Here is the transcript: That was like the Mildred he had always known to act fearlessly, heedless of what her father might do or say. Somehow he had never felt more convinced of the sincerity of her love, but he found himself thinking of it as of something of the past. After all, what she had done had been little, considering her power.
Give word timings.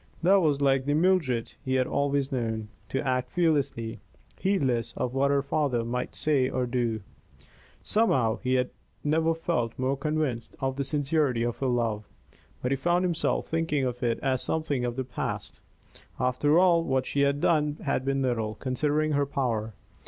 That 0.23 0.41
was 0.41 0.61
like 0.61 0.85
the 0.85 0.95
Mildred 0.95 1.53
he 1.63 1.75
had 1.75 1.85
always 1.85 2.31
known 2.31 2.69
to 2.89 3.05
act 3.07 3.29
fearlessly, 3.29 3.99
heedless 4.39 4.93
of 4.97 5.13
what 5.13 5.29
her 5.29 5.43
father 5.43 5.85
might 5.85 6.13
do 6.25 6.49
or 6.51 6.67
say. 6.73 6.99
Somehow 7.83 8.37
he 8.37 8.55
had 8.55 8.71
never 9.03 9.35
felt 9.35 9.77
more 9.77 9.95
convinced 9.95 10.55
of 10.59 10.77
the 10.77 10.83
sincerity 10.83 11.43
of 11.43 11.59
her 11.59 11.67
love, 11.67 12.09
but 12.63 12.71
he 12.71 12.77
found 12.77 13.05
himself 13.05 13.45
thinking 13.45 13.85
of 13.85 14.01
it 14.01 14.17
as 14.23 14.41
of 14.41 14.45
something 14.45 14.85
of 14.85 14.95
the 14.95 15.03
past. 15.05 15.59
After 16.19 16.57
all, 16.57 16.83
what 16.83 17.05
she 17.05 17.19
had 17.21 17.39
done 17.39 17.77
had 17.83 18.03
been 18.03 18.23
little, 18.23 18.55
considering 18.55 19.11
her 19.11 19.27
power. 19.27 19.75